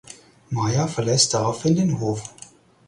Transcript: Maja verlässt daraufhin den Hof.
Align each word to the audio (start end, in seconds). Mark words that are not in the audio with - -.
Maja 0.49 0.87
verlässt 0.87 1.35
daraufhin 1.35 1.75
den 1.75 1.99
Hof. 1.99 2.23